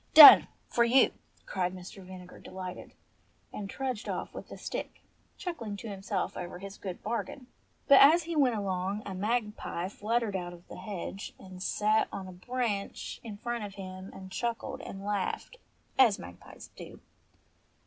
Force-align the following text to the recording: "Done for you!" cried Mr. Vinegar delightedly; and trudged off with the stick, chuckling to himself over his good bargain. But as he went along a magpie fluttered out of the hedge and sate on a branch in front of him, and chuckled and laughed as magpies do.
"Done 0.15 0.47
for 0.67 0.83
you!" 0.83 1.11
cried 1.45 1.75
Mr. 1.75 2.03
Vinegar 2.03 2.39
delightedly; 2.39 2.95
and 3.53 3.69
trudged 3.69 4.09
off 4.09 4.33
with 4.33 4.49
the 4.49 4.57
stick, 4.57 5.03
chuckling 5.37 5.77
to 5.77 5.89
himself 5.89 6.35
over 6.35 6.57
his 6.57 6.79
good 6.79 7.03
bargain. 7.03 7.45
But 7.87 8.01
as 8.01 8.23
he 8.23 8.35
went 8.35 8.55
along 8.55 9.03
a 9.05 9.13
magpie 9.13 9.89
fluttered 9.89 10.35
out 10.35 10.53
of 10.53 10.67
the 10.69 10.77
hedge 10.77 11.35
and 11.37 11.61
sate 11.61 12.07
on 12.11 12.27
a 12.27 12.31
branch 12.31 13.19
in 13.23 13.37
front 13.37 13.63
of 13.63 13.75
him, 13.75 14.09
and 14.11 14.31
chuckled 14.31 14.81
and 14.81 15.05
laughed 15.05 15.57
as 15.99 16.17
magpies 16.17 16.71
do. 16.75 16.99